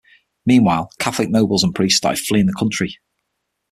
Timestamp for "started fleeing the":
1.99-2.55